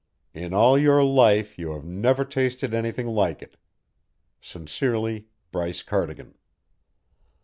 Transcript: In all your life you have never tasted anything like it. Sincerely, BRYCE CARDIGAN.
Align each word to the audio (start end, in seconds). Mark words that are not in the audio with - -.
In 0.33 0.51
all 0.51 0.79
your 0.79 1.03
life 1.03 1.59
you 1.59 1.73
have 1.73 1.85
never 1.85 2.25
tasted 2.25 2.73
anything 2.73 3.05
like 3.05 3.43
it. 3.43 3.55
Sincerely, 4.41 5.27
BRYCE 5.51 5.83
CARDIGAN. 5.83 6.33